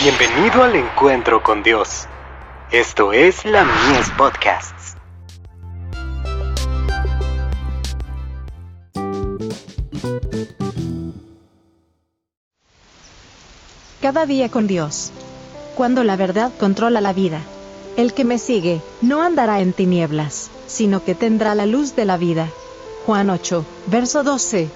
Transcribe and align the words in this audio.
Bienvenido 0.00 0.62
al 0.62 0.76
encuentro 0.76 1.42
con 1.42 1.64
Dios. 1.64 2.06
Esto 2.70 3.12
es 3.12 3.44
la 3.44 3.64
Mies 3.64 4.08
Podcasts. 4.16 4.94
Cada 14.00 14.24
día 14.24 14.48
con 14.50 14.68
Dios. 14.68 15.10
Cuando 15.74 16.04
la 16.04 16.14
verdad 16.14 16.52
controla 16.60 17.00
la 17.00 17.12
vida. 17.12 17.40
El 17.96 18.14
que 18.14 18.24
me 18.24 18.38
sigue, 18.38 18.80
no 19.02 19.24
andará 19.24 19.58
en 19.58 19.72
tinieblas, 19.72 20.48
sino 20.68 21.02
que 21.02 21.16
tendrá 21.16 21.56
la 21.56 21.66
luz 21.66 21.96
de 21.96 22.04
la 22.04 22.16
vida. 22.16 22.46
Juan 23.04 23.30
8, 23.30 23.64
verso 23.88 24.22
12. 24.22 24.70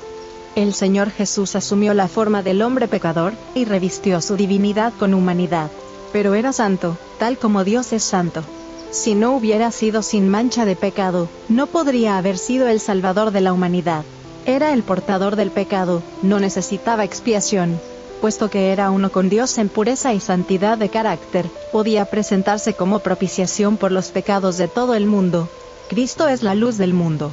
El 0.54 0.74
Señor 0.74 1.10
Jesús 1.10 1.56
asumió 1.56 1.94
la 1.94 2.08
forma 2.08 2.42
del 2.42 2.60
hombre 2.60 2.86
pecador, 2.86 3.32
y 3.54 3.64
revistió 3.64 4.20
su 4.20 4.36
divinidad 4.36 4.92
con 4.98 5.14
humanidad. 5.14 5.70
Pero 6.12 6.34
era 6.34 6.52
santo, 6.52 6.98
tal 7.18 7.38
como 7.38 7.64
Dios 7.64 7.94
es 7.94 8.02
santo. 8.02 8.42
Si 8.90 9.14
no 9.14 9.34
hubiera 9.34 9.70
sido 9.70 10.02
sin 10.02 10.28
mancha 10.28 10.66
de 10.66 10.76
pecado, 10.76 11.30
no 11.48 11.68
podría 11.68 12.18
haber 12.18 12.36
sido 12.36 12.68
el 12.68 12.80
Salvador 12.80 13.30
de 13.30 13.40
la 13.40 13.54
humanidad. 13.54 14.04
Era 14.44 14.74
el 14.74 14.82
portador 14.82 15.36
del 15.36 15.50
pecado, 15.50 16.02
no 16.20 16.38
necesitaba 16.38 17.04
expiación. 17.04 17.80
Puesto 18.20 18.50
que 18.50 18.72
era 18.72 18.90
uno 18.90 19.10
con 19.10 19.30
Dios 19.30 19.56
en 19.56 19.70
pureza 19.70 20.12
y 20.12 20.20
santidad 20.20 20.76
de 20.76 20.90
carácter, 20.90 21.46
podía 21.72 22.04
presentarse 22.04 22.74
como 22.74 22.98
propiciación 22.98 23.78
por 23.78 23.90
los 23.90 24.08
pecados 24.08 24.58
de 24.58 24.68
todo 24.68 24.94
el 24.94 25.06
mundo. 25.06 25.48
Cristo 25.88 26.28
es 26.28 26.42
la 26.42 26.54
luz 26.54 26.76
del 26.76 26.92
mundo 26.92 27.32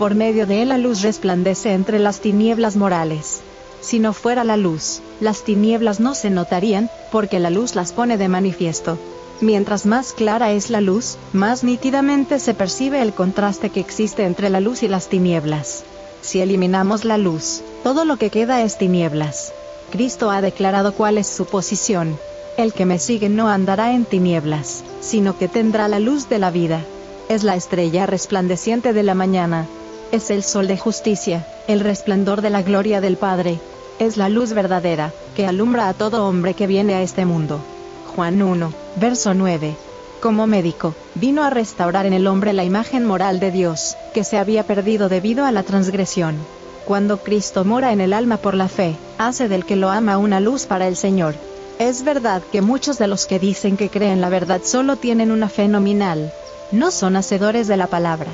por 0.00 0.14
medio 0.14 0.46
de 0.46 0.62
él 0.62 0.70
la 0.70 0.78
luz 0.78 1.02
resplandece 1.02 1.74
entre 1.74 1.98
las 1.98 2.20
tinieblas 2.20 2.74
morales. 2.74 3.42
Si 3.82 3.98
no 3.98 4.14
fuera 4.14 4.44
la 4.44 4.56
luz, 4.56 5.02
las 5.20 5.42
tinieblas 5.44 6.00
no 6.00 6.14
se 6.14 6.30
notarían, 6.30 6.88
porque 7.12 7.38
la 7.38 7.50
luz 7.50 7.74
las 7.74 7.92
pone 7.92 8.16
de 8.16 8.26
manifiesto. 8.26 8.96
Mientras 9.42 9.84
más 9.84 10.14
clara 10.14 10.52
es 10.52 10.70
la 10.70 10.80
luz, 10.80 11.18
más 11.34 11.64
nítidamente 11.64 12.38
se 12.38 12.54
percibe 12.54 13.02
el 13.02 13.12
contraste 13.12 13.68
que 13.68 13.80
existe 13.80 14.24
entre 14.24 14.48
la 14.48 14.60
luz 14.60 14.82
y 14.82 14.88
las 14.88 15.08
tinieblas. 15.08 15.84
Si 16.22 16.40
eliminamos 16.40 17.04
la 17.04 17.18
luz, 17.18 17.60
todo 17.84 18.06
lo 18.06 18.16
que 18.16 18.30
queda 18.30 18.62
es 18.62 18.78
tinieblas. 18.78 19.52
Cristo 19.90 20.30
ha 20.30 20.40
declarado 20.40 20.94
cuál 20.94 21.18
es 21.18 21.26
su 21.26 21.44
posición. 21.44 22.16
El 22.56 22.72
que 22.72 22.86
me 22.86 22.98
sigue 22.98 23.28
no 23.28 23.48
andará 23.48 23.92
en 23.92 24.06
tinieblas, 24.06 24.82
sino 25.02 25.36
que 25.36 25.48
tendrá 25.48 25.88
la 25.88 25.98
luz 25.98 26.30
de 26.30 26.38
la 26.38 26.50
vida. 26.50 26.80
Es 27.28 27.44
la 27.44 27.54
estrella 27.54 28.06
resplandeciente 28.06 28.94
de 28.94 29.02
la 29.02 29.14
mañana, 29.14 29.66
es 30.12 30.30
el 30.30 30.42
sol 30.42 30.66
de 30.66 30.76
justicia, 30.76 31.46
el 31.68 31.80
resplandor 31.80 32.42
de 32.42 32.50
la 32.50 32.62
gloria 32.62 33.00
del 33.00 33.16
Padre. 33.16 33.60
Es 33.98 34.16
la 34.16 34.28
luz 34.28 34.52
verdadera, 34.52 35.12
que 35.36 35.46
alumbra 35.46 35.88
a 35.88 35.94
todo 35.94 36.26
hombre 36.26 36.54
que 36.54 36.66
viene 36.66 36.94
a 36.94 37.02
este 37.02 37.24
mundo. 37.24 37.60
Juan 38.14 38.42
1, 38.42 38.72
verso 38.96 39.34
9. 39.34 39.76
Como 40.20 40.46
médico, 40.46 40.94
vino 41.14 41.44
a 41.44 41.50
restaurar 41.50 42.06
en 42.06 42.12
el 42.12 42.26
hombre 42.26 42.52
la 42.52 42.64
imagen 42.64 43.06
moral 43.06 43.40
de 43.40 43.50
Dios, 43.50 43.96
que 44.12 44.24
se 44.24 44.36
había 44.36 44.64
perdido 44.64 45.08
debido 45.08 45.44
a 45.44 45.52
la 45.52 45.62
transgresión. 45.62 46.36
Cuando 46.86 47.18
Cristo 47.18 47.64
mora 47.64 47.92
en 47.92 48.00
el 48.00 48.12
alma 48.12 48.36
por 48.36 48.54
la 48.54 48.68
fe, 48.68 48.96
hace 49.18 49.48
del 49.48 49.64
que 49.64 49.76
lo 49.76 49.90
ama 49.90 50.18
una 50.18 50.40
luz 50.40 50.66
para 50.66 50.88
el 50.88 50.96
Señor. 50.96 51.34
Es 51.78 52.02
verdad 52.02 52.42
que 52.50 52.62
muchos 52.62 52.98
de 52.98 53.06
los 53.06 53.26
que 53.26 53.38
dicen 53.38 53.76
que 53.76 53.88
creen 53.88 54.20
la 54.20 54.28
verdad 54.28 54.60
solo 54.64 54.96
tienen 54.96 55.30
una 55.30 55.48
fe 55.48 55.68
nominal. 55.68 56.32
No 56.72 56.90
son 56.90 57.16
hacedores 57.16 57.68
de 57.68 57.76
la 57.76 57.86
palabra. 57.86 58.30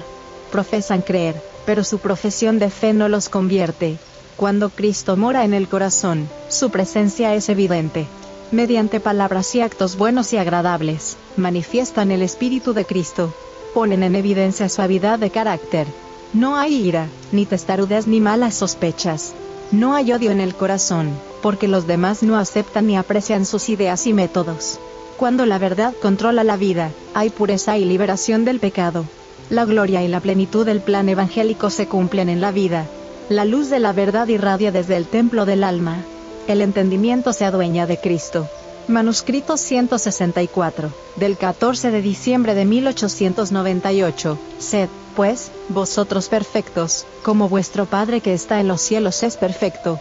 Profesan 0.50 1.02
creer, 1.02 1.40
pero 1.64 1.84
su 1.84 1.98
profesión 1.98 2.58
de 2.58 2.70
fe 2.70 2.92
no 2.92 3.08
los 3.08 3.28
convierte. 3.28 3.98
Cuando 4.36 4.70
Cristo 4.70 5.16
mora 5.16 5.44
en 5.44 5.54
el 5.54 5.68
corazón, 5.68 6.28
su 6.48 6.70
presencia 6.70 7.34
es 7.34 7.48
evidente. 7.48 8.06
Mediante 8.52 9.00
palabras 9.00 9.54
y 9.54 9.60
actos 9.60 9.96
buenos 9.96 10.32
y 10.32 10.36
agradables, 10.36 11.16
manifiestan 11.36 12.10
el 12.10 12.22
Espíritu 12.22 12.74
de 12.74 12.84
Cristo. 12.84 13.34
Ponen 13.74 14.02
en 14.02 14.14
evidencia 14.14 14.68
suavidad 14.68 15.18
de 15.18 15.30
carácter. 15.30 15.86
No 16.32 16.56
hay 16.56 16.74
ira, 16.74 17.08
ni 17.32 17.46
testarudez 17.46 18.06
ni 18.06 18.20
malas 18.20 18.54
sospechas. 18.54 19.32
No 19.72 19.94
hay 19.94 20.12
odio 20.12 20.30
en 20.30 20.40
el 20.40 20.54
corazón, 20.54 21.10
porque 21.42 21.66
los 21.66 21.86
demás 21.86 22.22
no 22.22 22.38
aceptan 22.38 22.86
ni 22.86 22.96
aprecian 22.96 23.46
sus 23.46 23.68
ideas 23.68 24.06
y 24.06 24.12
métodos. 24.12 24.78
Cuando 25.16 25.46
la 25.46 25.58
verdad 25.58 25.94
controla 26.00 26.44
la 26.44 26.56
vida, 26.56 26.90
hay 27.14 27.30
pureza 27.30 27.78
y 27.78 27.84
liberación 27.84 28.44
del 28.44 28.60
pecado. 28.60 29.06
La 29.48 29.64
gloria 29.64 30.02
y 30.02 30.08
la 30.08 30.18
plenitud 30.18 30.66
del 30.66 30.80
plan 30.80 31.08
evangélico 31.08 31.70
se 31.70 31.86
cumplen 31.86 32.28
en 32.28 32.40
la 32.40 32.50
vida. 32.50 32.86
La 33.28 33.44
luz 33.44 33.70
de 33.70 33.78
la 33.78 33.92
verdad 33.92 34.26
irradia 34.26 34.72
desde 34.72 34.96
el 34.96 35.06
templo 35.06 35.46
del 35.46 35.62
alma. 35.62 36.04
El 36.48 36.60
entendimiento 36.60 37.32
se 37.32 37.44
adueña 37.44 37.86
de 37.86 37.98
Cristo. 37.98 38.48
Manuscrito 38.88 39.56
164, 39.56 40.92
del 41.14 41.36
14 41.36 41.92
de 41.92 42.02
diciembre 42.02 42.54
de 42.54 42.64
1898. 42.64 44.38
Sed, 44.58 44.88
pues, 45.14 45.52
vosotros 45.68 46.28
perfectos, 46.28 47.04
como 47.22 47.48
vuestro 47.48 47.86
Padre 47.86 48.20
que 48.20 48.34
está 48.34 48.58
en 48.58 48.66
los 48.66 48.80
cielos 48.80 49.22
es 49.22 49.36
perfecto. 49.36 50.00